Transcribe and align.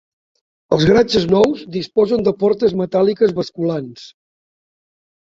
Els 0.77 0.85
garatges 0.91 1.27
nous 1.33 1.61
disposen 1.77 2.27
de 2.31 2.35
portes 2.41 2.77
metàl·liques 2.83 3.39
basculants. 3.41 4.11